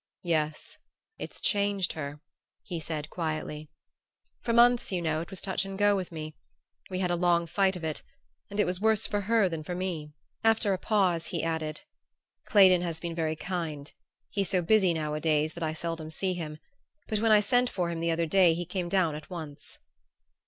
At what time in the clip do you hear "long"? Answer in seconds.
7.15-7.45